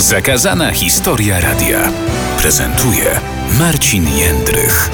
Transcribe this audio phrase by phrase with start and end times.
[0.00, 1.92] Zakazana historia radia
[2.38, 3.20] prezentuje
[3.58, 4.90] Marcin Jędrych.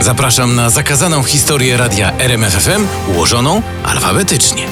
[0.00, 4.66] Zapraszam na zakazaną historię radia RMFFM ułożoną alfabetycznie.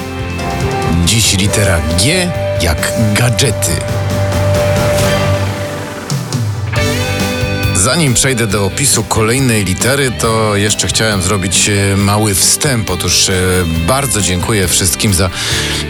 [1.05, 2.31] Dziś litera G
[2.61, 3.71] jak gadżety.
[7.75, 12.89] Zanim przejdę do opisu kolejnej litery, to jeszcze chciałem zrobić e, mały wstęp.
[12.89, 13.33] Otóż e,
[13.87, 15.29] bardzo dziękuję wszystkim za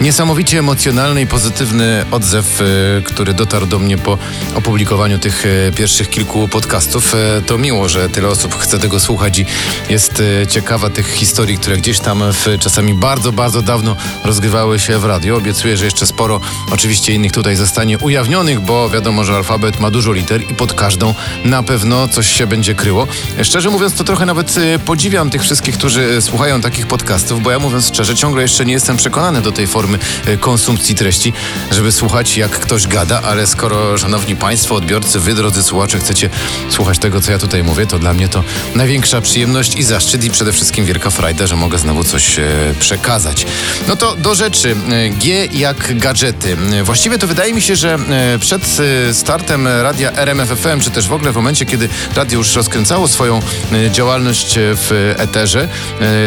[0.02, 2.66] niesamowicie emocjonalny i pozytywny odzew, e,
[3.02, 4.18] który dotarł do mnie po
[4.56, 5.44] opublikowaniu tych
[5.76, 7.14] pierwszych kilku podcastów.
[7.46, 9.46] To miło, że tyle osób chce tego słuchać i
[9.90, 15.06] jest ciekawa tych historii, które gdzieś tam w, czasami bardzo, bardzo dawno rozgrywały się w
[15.06, 15.36] radio.
[15.36, 16.42] Obiecuję, że jeszcze sporo
[16.72, 21.14] oczywiście innych tutaj zostanie ujawnionych, bo wiadomo, że alfabet ma dużo liter i pod każdą
[21.44, 23.08] na pewno pewno coś się będzie kryło.
[23.44, 27.52] Szczerze mówiąc, to trochę nawet y, podziwiam tych wszystkich, którzy y, słuchają takich podcastów, bo
[27.52, 31.34] ja mówiąc szczerze, ciągle jeszcze nie jestem przekonany do tej formy y, konsumpcji treści,
[31.72, 36.30] żeby słuchać jak ktoś gada, ale skoro, szanowni państwo, odbiorcy, wy, drodzy słuchacze, chcecie
[36.70, 38.44] słuchać tego, co ja tutaj mówię, to dla mnie to
[38.76, 42.36] największa przyjemność i zaszczyt i przede wszystkim wielka frajda, że mogę znowu coś
[42.80, 43.46] przekazać.
[43.88, 44.76] No to do rzeczy.
[45.10, 46.58] G jak gadżety.
[46.84, 48.00] Właściwie to wydaje mi się, że
[48.40, 48.78] przed
[49.14, 53.40] startem radia RMFFM, czy też w ogóle w momencie, kiedy radio już rozkręcało swoją
[53.72, 55.68] e, działalność e, w eterze,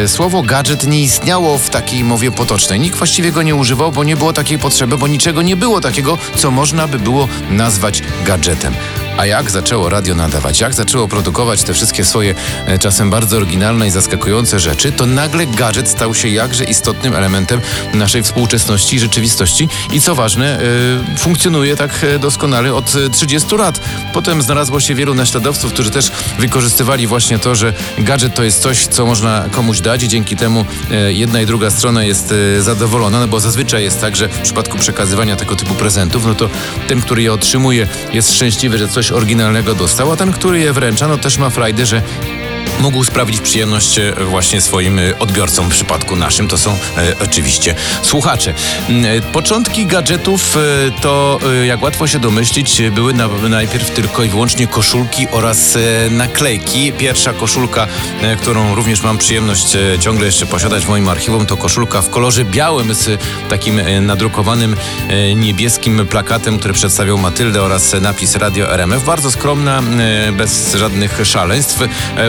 [0.04, 2.80] e, słowo gadżet nie istniało w takiej mowie potocznej.
[2.80, 6.18] Nikt właściwie go nie używał, bo nie było takiej potrzeby, bo niczego nie było takiego,
[6.36, 8.74] co można by było nazwać gadżetem.
[9.18, 12.34] A jak zaczęło radio nadawać, jak zaczęło produkować te wszystkie swoje
[12.66, 17.60] e, czasem bardzo oryginalne i zaskakujące rzeczy, to nagle gadżet stał się jakże istotnym elementem
[17.94, 19.68] naszej współczesności i rzeczywistości.
[19.92, 20.60] I co ważne,
[21.14, 23.80] e, funkcjonuje tak e, doskonale od 30 lat.
[24.12, 28.86] Potem znalazło się wielu naśladowców, którzy też wykorzystywali właśnie to, że gadżet to jest coś,
[28.86, 30.64] co można komuś dać i dzięki temu
[31.08, 35.36] jedna i druga strona jest zadowolona, no bo zazwyczaj jest tak, że w przypadku przekazywania
[35.36, 36.48] tego typu prezentów, no to
[36.88, 40.72] ten, który je otrzymuje jest szczęśliwy, że coś coś oryginalnego dostał, a ten, który je
[40.72, 42.02] wręcza, no też ma frajdę, że
[42.78, 45.68] mógł sprawić przyjemność e, właśnie swoim e, odbiorcom.
[45.68, 46.76] W przypadku naszym to są e,
[47.24, 48.54] oczywiście słuchacze.
[48.88, 50.56] Mm, początki gadżetów
[51.00, 55.78] to, jak łatwo się domyślić, były na, najpierw tylko i wyłącznie koszulki oraz
[56.10, 56.92] naklejki.
[56.92, 57.86] Pierwsza koszulka,
[58.40, 62.94] którą również mam przyjemność ciągle jeszcze posiadać w moim archiwum, to koszulka w kolorze białym
[62.94, 64.76] z takim nadrukowanym
[65.36, 69.04] niebieskim plakatem, który przedstawiał Matyldę oraz napis Radio RMF.
[69.04, 69.82] Bardzo skromna,
[70.32, 71.78] bez żadnych szaleństw.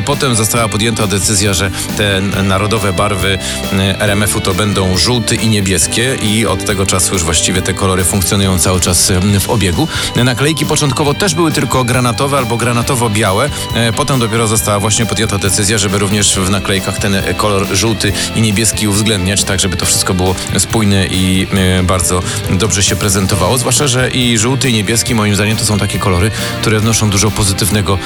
[0.05, 3.37] Potem została podjęta decyzja, że te narodowe barwy
[3.73, 8.03] e, RMF-u to będą żółty i niebieskie i od tego czasu już właściwie te kolory
[8.03, 9.87] funkcjonują cały czas e, w obiegu.
[10.23, 13.49] Naklejki początkowo też były tylko granatowe albo granatowo-białe.
[13.75, 18.41] E, potem dopiero została właśnie podjęta decyzja, żeby również w naklejkach ten kolor żółty i
[18.41, 21.47] niebieski uwzględniać, tak żeby to wszystko było spójne i
[21.83, 23.57] bardzo dobrze się prezentowało.
[23.57, 27.31] Zwłaszcza, że i żółty i niebieski moim zdaniem to są takie kolory, które wnoszą dużo
[27.31, 27.97] pozytywnego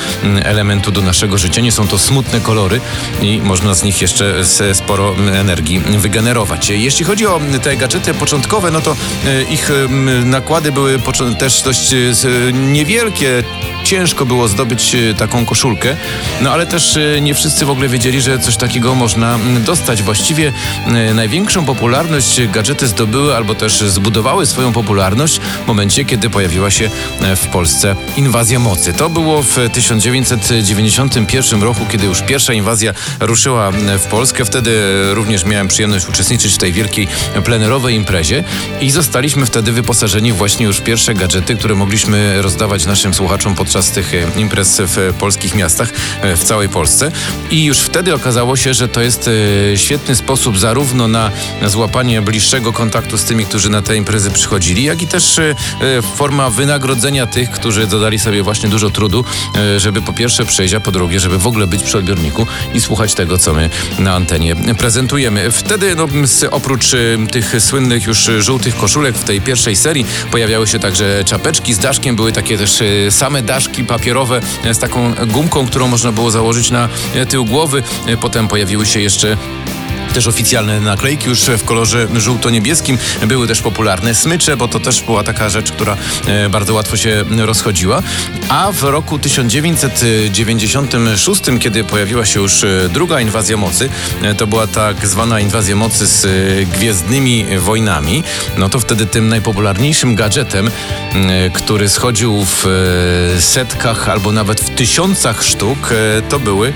[0.43, 1.61] elementu do naszego życia.
[1.61, 2.81] Nie są to smutne smutne kolory
[3.21, 6.69] i można z nich jeszcze sporo energii wygenerować.
[6.69, 8.95] Jeśli chodzi o te gadżety początkowe, no to
[9.25, 9.71] e, ich
[10.25, 10.99] nakłady były
[11.39, 11.97] też dość e,
[12.53, 13.43] niewielkie
[13.83, 15.95] ciężko było zdobyć e, taką koszulkę,
[16.41, 20.03] no ale też nie wszyscy w ogóle wiedzieli, że coś takiego można dostać.
[20.03, 20.53] Właściwie
[21.13, 26.89] największą popularność gadżety zdobyły albo też zbudowały swoją popularność w momencie, kiedy pojawiła się
[27.35, 28.93] w Polsce inwazja mocy.
[28.93, 34.45] To było w 1991 roku, kiedy już pierwsza inwazja ruszyła w Polskę.
[34.45, 34.71] Wtedy
[35.13, 37.07] również miałem przyjemność uczestniczyć w tej wielkiej
[37.45, 38.43] plenerowej imprezie
[38.81, 43.91] i zostaliśmy wtedy wyposażeni właśnie już w pierwsze gadżety, które mogliśmy rozdawać naszym słuchaczom podczas
[43.91, 45.89] tych imprez w polskich miastach
[46.35, 47.11] w całej Polsce.
[47.51, 49.29] I już wtedy okazało się, że to jest
[49.73, 51.31] e, świetny sposób zarówno na
[51.65, 55.55] złapanie bliższego kontaktu z tymi, którzy na te imprezy przychodzili, jak i też e,
[56.15, 59.25] forma wynagrodzenia tych, którzy dodali sobie właśnie dużo trudu,
[59.55, 62.81] e, żeby po pierwsze przejść, a po drugie, żeby w ogóle być przy odbiorniku i
[62.81, 63.69] słuchać tego, co my
[63.99, 65.51] na antenie prezentujemy.
[65.51, 66.07] Wtedy no,
[66.51, 71.73] oprócz y, tych słynnych już żółtych koszulek w tej pierwszej serii pojawiały się także czapeczki
[71.73, 74.41] z daszkiem, były takie też y, same daszki papierowe
[74.73, 76.89] z taką gumką, którą można było założyć na
[77.29, 77.83] tył głowy.
[78.21, 79.37] Potem pojawiły się jeszcze
[80.13, 82.97] też oficjalne naklejki już w kolorze żółto-niebieskim.
[83.27, 87.23] Były też popularne smycze, bo to też była taka rzecz, która e, bardzo łatwo się
[87.37, 88.03] rozchodziła.
[88.49, 93.89] A w roku 1996, kiedy pojawiła się już e, druga inwazja mocy,
[94.21, 96.25] e, to była tak zwana inwazja mocy z
[96.69, 98.23] gwiezdnymi wojnami,
[98.57, 100.71] no to wtedy tym najpopularniejszym gadżetem,
[101.53, 102.65] który schodził w
[103.39, 105.89] setkach albo nawet w tysiącach sztuk,
[106.29, 106.73] to były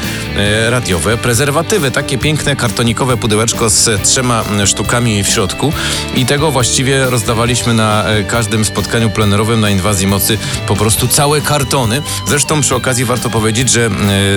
[0.70, 1.92] radiowe prezerwatywy.
[1.92, 5.74] Takie piękne kartonikowe pudełeczko z trzema sztukami w środku
[6.16, 10.38] i tego właściwie rozdawaliśmy na e, każdym spotkaniu plenerowym na inwazji mocy
[10.68, 12.02] po prostu całe kartony.
[12.28, 13.90] Zresztą przy okazji warto powiedzieć, że e,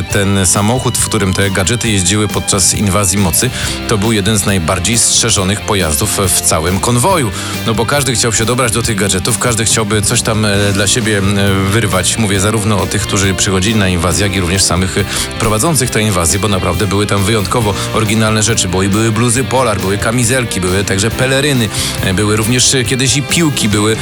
[0.02, 3.50] ten samochód, w którym te gadżety jeździły podczas inwazji mocy,
[3.88, 7.30] to był jeden z najbardziej strzeżonych pojazdów w całym konwoju.
[7.66, 10.86] No bo każdy chciał się dobrać do tych gadżetów, każdy chciałby coś tam e, dla
[10.86, 11.22] siebie
[11.70, 12.18] wyrwać.
[12.18, 14.96] Mówię zarówno o tych, którzy przychodzili na inwazję, jak i również samych
[15.38, 19.98] prowadzących tę inwazję, bo naprawdę były tam wyjątkowo oryginalne rzeczy, i były bluzy polar, były
[19.98, 21.68] kamizelki, były także peleryny,
[22.04, 23.96] e, były również e, kiedyś i piłki, były e,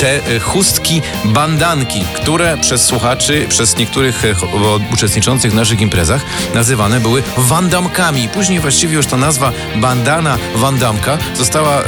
[0.00, 4.22] te chustki bandanki, które przez słuchaczy, przez niektórych
[4.92, 8.28] uczestniczących w naszych imprezach nazywane były wandamkami.
[8.28, 11.82] Później właściwie już ta nazwa bandana wandamka została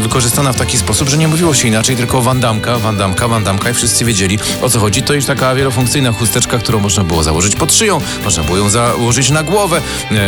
[0.00, 4.04] wykorzystana w taki sposób, że nie mówiło się inaczej, tylko wandamka, wandamka, wandamka i wszyscy
[4.04, 5.02] wiedzieli o co chodzi.
[5.02, 9.30] To już taka wielofunkcyjna chusteczka, którą można było założyć pod szyją, można było ją założyć
[9.30, 9.80] na głowę,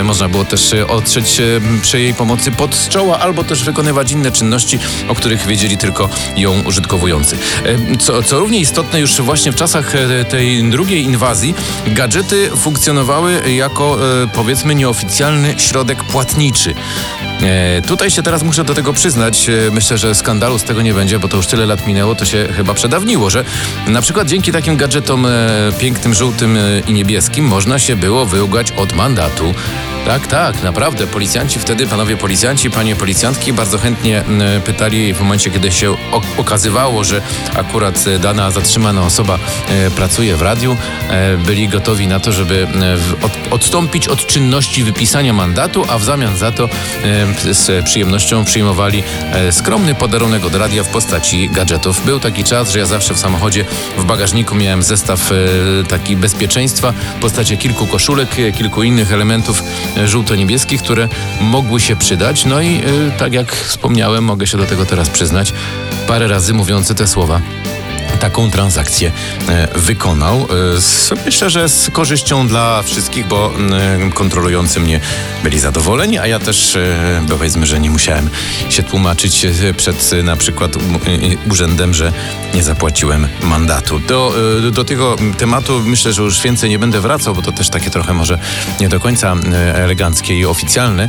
[0.04, 1.42] można było też otrzeć e,
[1.82, 4.78] przy jej pomocy pod czoła, albo też wykonywać inne czynności,
[5.08, 7.36] o których wiedzieli tylko ją użytkowujący.
[7.64, 11.54] E, Co, co równie istotne, już właśnie w czasach e, tej drugiej inwazji,
[11.86, 13.98] gadżety funkcjonowały jako
[14.34, 16.74] powiedzmy nieoficjalny środek płatniczy.
[17.86, 19.50] Tutaj się teraz muszę do tego przyznać.
[19.72, 22.48] Myślę, że skandalu z tego nie będzie, bo to już tyle lat minęło, to się
[22.56, 23.44] chyba przedawniło, że
[23.86, 25.26] na przykład dzięki takim gadżetom
[25.78, 29.54] pięknym, żółtym i niebieskim można się było wyłgać od mandatu.
[30.06, 31.06] Tak, tak, naprawdę.
[31.14, 35.96] Policjanci wtedy, panowie policjanci, panie policjantki bardzo chętnie m, pytali w momencie, kiedy się
[36.36, 37.22] okazywało, że
[37.56, 39.38] akurat e, dana zatrzymana osoba
[39.68, 40.76] e, pracuje w radiu,
[41.10, 42.66] e, byli gotowi na to, żeby
[43.50, 46.68] odstąpić od czynności wypisania mandatu, a w zamian za to
[47.52, 49.02] z przyjemnością przyjmowali
[49.50, 52.04] skromny podarunek od radia w postaci gadżetów.
[52.04, 53.64] Był taki czas, że ja zawsze w samochodzie
[53.98, 55.30] w bagażniku miałem zestaw
[55.88, 58.28] taki bezpieczeństwa w postaci kilku koszulek,
[58.58, 59.62] kilku innych elementów
[60.04, 61.03] żółto-niebieskich, które
[61.40, 62.44] mogły się przydać.
[62.44, 62.82] No i e,
[63.18, 65.52] tak jak wspomniałem, mogę się do tego teraz przyznać,
[66.08, 67.40] parę razy mówiący te słowa
[68.24, 69.12] taką transakcję
[69.48, 70.48] e, wykonał.
[71.16, 73.52] E, myślę, że z korzyścią dla wszystkich, bo
[74.06, 75.00] e, kontrolujący mnie
[75.42, 78.30] byli zadowoleni, a ja też e, powiedzmy, że nie musiałem
[78.68, 80.72] się tłumaczyć przed na przykład
[81.50, 82.12] urzędem, że
[82.54, 83.98] nie zapłaciłem mandatu.
[83.98, 84.34] Do,
[84.72, 88.12] do tego tematu myślę, że już więcej nie będę wracał, bo to też takie trochę
[88.12, 88.38] może
[88.80, 89.34] nie do końca
[89.74, 91.08] eleganckie i oficjalne,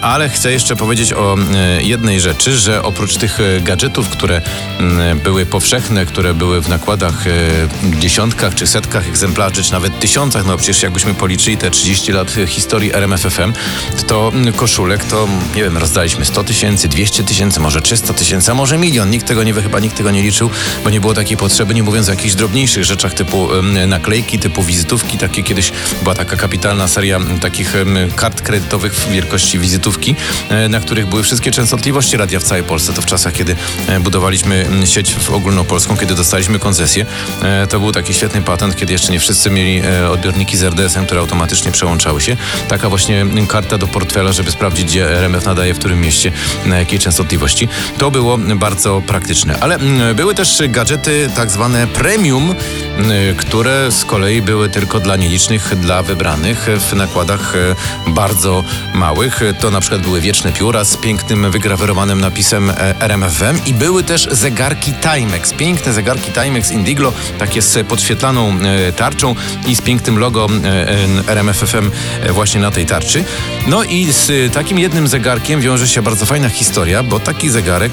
[0.00, 1.36] ale chcę jeszcze powiedzieć o
[1.80, 4.42] jednej rzeczy, że oprócz tych gadżetów, które
[4.78, 7.30] m, były powszechne, które były w nakładach e,
[8.00, 12.46] dziesiątkach czy setkach egzemplarzy, czy nawet tysiącach, no przecież jakbyśmy policzyli te 30 lat e,
[12.46, 13.52] historii RMFFM,
[14.06, 18.54] to m, koszulek to, nie wiem, rozdaliśmy 100 tysięcy, 200 tysięcy, może 300 tysięcy, a
[18.54, 19.10] może milion.
[19.10, 20.50] Nikt tego nie wie, chyba nikt tego nie liczył,
[20.84, 23.48] bo nie było takiej potrzeby, nie mówiąc o jakichś drobniejszych rzeczach typu
[23.86, 25.72] naklejki, typu wizytówki, takie kiedyś
[26.02, 27.74] była taka kapitalna seria takich
[28.16, 30.14] kart kredytowych w wielkości wizytówki,
[30.48, 32.92] e, na których były wszystkie częstotliwości radia w całej Polsce.
[32.92, 33.56] To w czasach, kiedy
[34.00, 36.29] budowaliśmy sieć ogólnopolską, kiedy dostaliśmy
[36.60, 37.06] koncesję.
[37.42, 41.06] E, To był taki świetny patent, kiedy jeszcze nie wszyscy mieli e, odbiorniki z RDS-em,
[41.06, 42.36] które automatycznie przełączały się.
[42.68, 46.32] Taka właśnie karta do portfela, żeby sprawdzić, gdzie RMF nadaje, w którym mieście,
[46.66, 47.68] na jakiej częstotliwości.
[47.98, 49.56] To było bardzo praktyczne.
[49.60, 52.54] Ale m, były też gadżety tak zwane premium,
[52.98, 53.04] m,
[53.36, 59.40] które z kolei były tylko dla nielicznych, dla wybranych w nakładach e, bardzo małych.
[59.60, 64.92] To na przykład były wieczne pióra z pięknym wygrawerowanym napisem RMFM i były też zegarki
[64.92, 65.52] Timex.
[65.52, 69.34] Piękne zegarki Timex Indiglo, takie z podświetlaną e, tarczą
[69.66, 70.48] i z pięknym logo
[71.26, 71.90] e, RMFFM
[72.22, 73.24] e, właśnie na tej tarczy.
[73.66, 77.92] No i z takim jednym zegarkiem wiąże się bardzo fajna historia, bo taki zegarek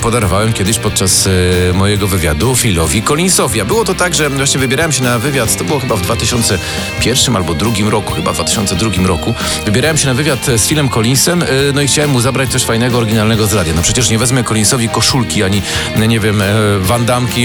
[0.00, 1.28] podarowałem kiedyś podczas
[1.74, 3.60] mojego wywiadu Philowi Collinsowi.
[3.60, 7.36] A było to tak, że właśnie wybierałem się na wywiad, to było chyba w 2001
[7.36, 9.34] albo drugim roku, chyba w 2002 roku.
[9.64, 11.44] Wybierałem się na wywiad z Philem Collinsem,
[11.74, 13.72] no i chciałem mu zabrać coś fajnego, oryginalnego z radia.
[13.76, 15.62] No przecież nie wezmę Collinsowi koszulki, ani
[16.08, 16.46] nie wiem, e,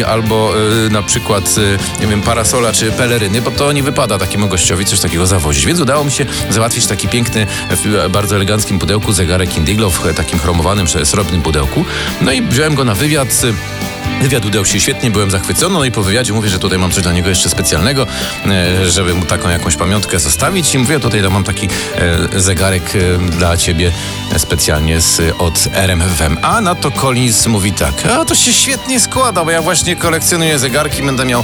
[0.03, 0.53] albo
[0.86, 1.55] e, na przykład,
[2.00, 5.65] e, nie wiem, parasola czy peleryny, bo to nie wypada takiemu gościowi coś takiego zawozić.
[5.65, 10.39] Więc udało mi się załatwić taki piękny, w bardzo eleganckim pudełku zegarek Indiglo w takim
[10.39, 11.86] chromowanym, srebrnym pudełku.
[12.22, 13.41] No i wziąłem go na wywiad.
[14.22, 17.04] Wywiad udał się świetnie, byłem zachwycony, no i po wywiadzie mówię, że tutaj mam coś
[17.04, 18.08] dla niego jeszcze specjalnego,
[18.46, 23.18] e, żeby mu taką jakąś pamiątkę zostawić i mówię, tutaj mam taki e, zegarek e,
[23.32, 23.92] dla ciebie
[24.38, 26.38] specjalnie z, od RMFM.
[26.42, 30.60] A na to Collins mówi tak, a to się świetnie składa, bo ja właśnie kolekcjonuję
[30.60, 31.44] zegarki, będę miał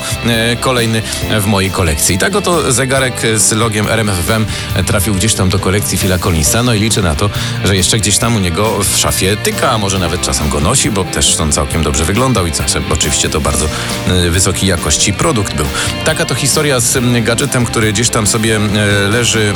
[0.60, 1.02] kolejny
[1.42, 2.16] w mojej kolekcji.
[2.16, 4.46] I tak oto zegarek z logiem RMFM
[4.86, 7.30] trafił gdzieś tam do kolekcji Phila Collinsa, no i liczę na to,
[7.64, 10.92] że jeszcze gdzieś tam u niego w szafie tyka, a może nawet czasem go nosi,
[10.92, 12.67] bo też on całkiem dobrze wyglądał i co.
[12.90, 13.66] oczywiście to bardzo
[14.08, 15.66] e, wysokiej jakości produkt był.
[16.06, 18.60] Taka to historia z m, gadżetem, który gdzieś tam sobie e,
[19.08, 19.54] leży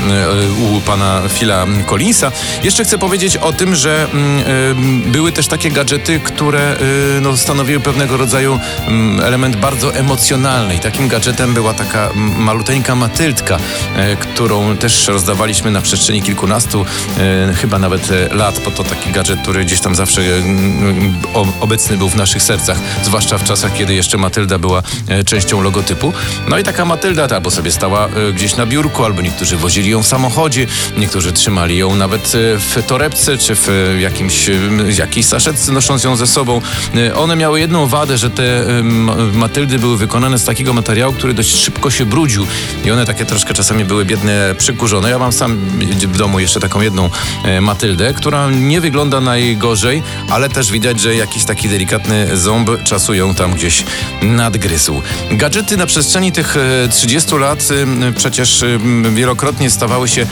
[0.60, 2.32] u pana Phila Collinsa.
[2.63, 6.75] Jeszcze chcę powiedzieć o tym, że mm, były też takie gadżety, które
[7.22, 10.75] no, stanowiły pewnego rodzaju mm, element bardzo emocjonalny.
[10.75, 13.58] I takim gadżetem była taka mm, maluteńka matyldka,
[14.20, 16.86] którą też rozdawaliśmy na przestrzeni kilkunastu,
[17.56, 20.22] chyba nawet lat, bo to taki gadżet, który gdzieś tam zawsze
[21.60, 26.13] obecny był w naszych sercach, zwłaszcza w czasach, kiedy jeszcze Matylda była e, częścią logotypu.
[26.48, 29.89] No i taka Matylda to albo sobie stała e, gdzieś na biurku, albo niektórzy wozili
[29.89, 30.67] ją w samochodzie,
[30.98, 34.50] niektórzy trzymali ją nawet e, w torebce, czy w jakimś,
[34.98, 36.62] jakiejś saszetce, nosząc ją ze sobą.
[37.15, 38.65] One miały jedną wadę, że te
[39.34, 42.48] Matyldy były wykonane z takiego materiału, który dość szybko się brudził
[42.86, 45.10] i one takie troszkę czasami były biedne, przykurzone.
[45.10, 45.58] Ja mam sam
[45.89, 47.10] w domu jeszcze taką jedną
[47.62, 53.36] Matyldę, która nie wygląda najgorzej, ale też widać, że jakiś taki delikatny ząb czasu ją
[53.36, 53.84] tam gdzieś
[54.22, 55.02] nadgryzł.
[55.32, 57.68] Gadżety na przestrzeni tych e, 30 lat
[58.10, 58.80] e, przecież e,
[59.14, 60.28] wielokrotnie stawały się e,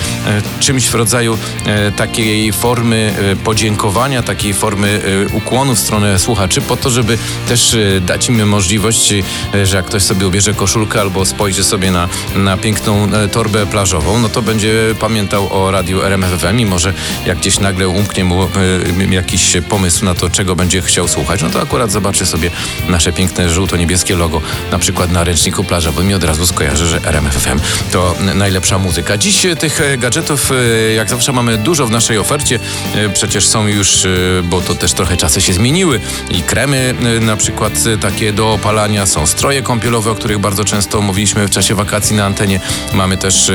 [0.59, 5.01] czymś w rodzaju e, takiej formy e, podziękowania, takiej formy
[5.31, 9.13] e, ukłonu w stronę słuchaczy, po to, żeby też e, dać im możliwość,
[9.53, 13.65] e, że jak ktoś sobie ubierze koszulkę albo spojrzy sobie na, na piękną e, torbę
[13.65, 16.93] plażową, no to będzie pamiętał o radiu RMFFM i może
[17.25, 18.47] jak gdzieś nagle umknie mu e,
[19.11, 22.38] jakiś pomysł na to, czego będzie chciał słuchać, no to akurat zobaczy sobie
[22.87, 24.41] nasze piękne żółto-niebieskie logo,
[24.71, 27.59] na przykład na ręczniku plażowym i od razu skojarzy, że RMFFM
[27.91, 29.17] to najlepsza muzyka.
[29.17, 32.59] Dziś e, tych e, gadżetów, e, jak zawsze mamy dużo w naszej ofercie,
[33.13, 34.07] przecież są już,
[34.43, 35.99] bo to też trochę czasy się zmieniły
[36.31, 41.47] i kremy na przykład takie do opalania, są stroje kąpielowe, o których bardzo często mówiliśmy
[41.47, 42.59] w czasie wakacji na antenie.
[42.93, 43.51] Mamy też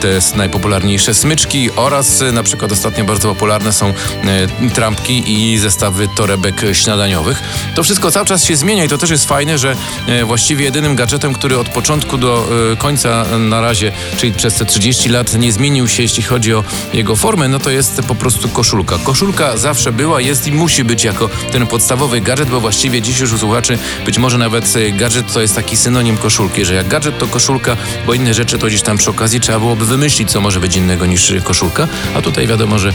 [0.00, 3.94] te najpopularniejsze smyczki oraz na przykład ostatnio bardzo popularne są
[4.74, 7.42] trampki i zestawy torebek śniadaniowych.
[7.74, 10.96] To wszystko cały czas się zmienia i to też jest fajne, że e, właściwie jedynym
[10.96, 15.52] gadżetem, który od początku do e, końca na razie, czyli przez te 30 lat nie
[15.52, 18.98] zmienił się, jeśli chodzi o jego formę, no to jest po prostu koszulka.
[19.04, 23.32] Koszulka zawsze była, jest i musi być jako ten podstawowy gadżet, bo właściwie dziś już
[23.32, 27.18] u słuchaczy być może nawet e, gadżet to jest taki synonim koszulki, że jak gadżet
[27.18, 30.60] to koszulka, bo inne rzeczy to gdzieś tam przy okazji trzeba byłoby wymyślić, co może
[30.60, 32.92] być innego niż koszulka, a tutaj wiadomo, że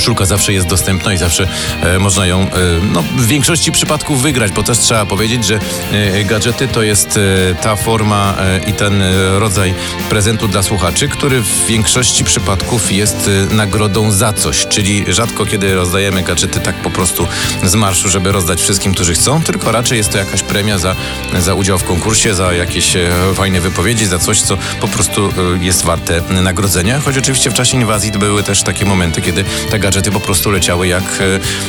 [0.00, 1.48] Koszulka zawsze jest dostępna i zawsze
[1.82, 2.48] e, można ją e,
[2.92, 5.58] no, w większości przypadków wygrać, bo też trzeba powiedzieć, że
[5.92, 9.74] e, gadżety to jest e, ta forma e, i ten e, rodzaj
[10.10, 16.22] prezentu dla słuchaczy, który w większości przypadków jest nagrodą za coś, czyli rzadko kiedy rozdajemy
[16.22, 17.26] gadżety tak po prostu
[17.64, 20.96] z marszu, żeby rozdać wszystkim, którzy chcą, tylko raczej jest to jakaś premia za,
[21.38, 22.92] za udział w konkursie, za jakieś
[23.34, 28.12] fajne wypowiedzi, za coś, co po prostu jest warte nagrodzenia, choć oczywiście w czasie inwazji
[28.12, 31.04] były też takie momenty, kiedy te gadżety po prostu leciały jak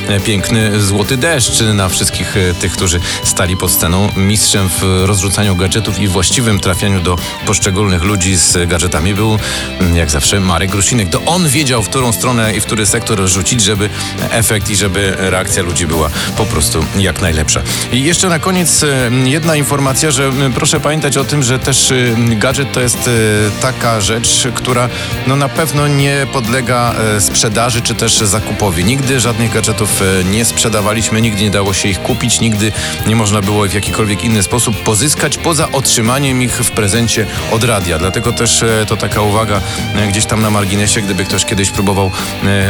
[0.08, 4.10] e, piękny złoty deszcz na wszystkich e, tych, którzy stali pod sceną.
[4.16, 9.40] Mistrzem w rozrzucaniu gadżetów i właściwym trafianiu do poszczególnych ludzi z gadżetami był
[9.80, 11.10] mm, jak zawsze Marek Grusinek.
[11.10, 13.90] To on wiedział, w którą stronę i w który sektor rozrzucić, żeby
[14.32, 17.62] efekt i żeby reakcja ludzi była po prostu jak najlepsza.
[17.92, 21.96] I jeszcze na koniec e, jedna informacja, że proszę pamiętać o tym, że też e,
[22.36, 23.10] gadżet to jest
[23.62, 24.90] taka rzecz, która
[25.28, 28.86] no na pewno nie podlega sprzedaży czy też zakupowi.
[28.86, 32.72] Nigdy żadnych gadżetów e, nie sprzedawaliśmy, nigdy nie dało się ich kupić, nigdy
[33.08, 38.00] nie można było w jakikolwiek inny sposób pozyskać poza otrzymaniem ich w prezencie od radia.
[38.00, 39.62] Dlatego też e, to taka uwaga
[39.96, 42.12] e, gdzieś tam na marginesie, gdyby ktoś kiedyś próbował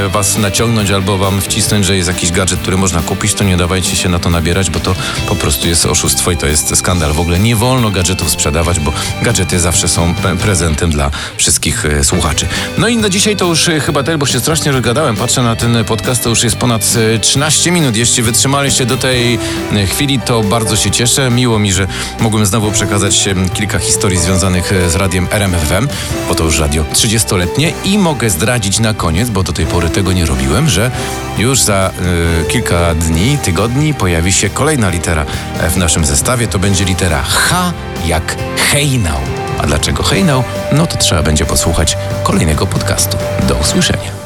[0.10, 3.96] was naciągnąć albo wam wcisnąć, że jest jakiś gadżet, który można kupić, to nie dawajcie
[3.96, 4.96] się na to nabierać, bo to
[5.28, 7.14] po prostu jest oszustwo i to jest skandal.
[7.14, 12.48] W ogóle nie wolno gadżetów sprzedawać, bo gadżety zawsze są prezentem dla wszystkich słuchaczy.
[12.78, 15.21] No i na dzisiaj to już chyba tyle, bo się strasznie rozgadałem.
[15.22, 17.96] Patrzę na ten podcast, to już jest ponad e, 13 minut.
[17.96, 19.40] Jeśli wytrzymaliście do tej
[19.74, 21.30] e, chwili, to bardzo się cieszę.
[21.30, 21.88] Miło mi, że
[22.20, 25.88] mogłem znowu przekazać e, kilka historii związanych e, z radiem RMFM,
[26.30, 30.12] bo to już radio 30-letnie i mogę zdradzić na koniec, bo do tej pory tego
[30.12, 30.92] nie robiłem, że
[31.38, 31.92] już za
[32.44, 35.26] e, kilka dni, tygodni pojawi się kolejna litera
[35.60, 36.48] e, w naszym zestawie.
[36.48, 37.74] To będzie litera H
[38.06, 38.36] jak
[38.72, 39.20] hejnał.
[39.60, 40.44] A dlaczego hejnał?
[40.72, 43.18] No to trzeba będzie posłuchać kolejnego podcastu.
[43.48, 44.21] Do usłyszenia.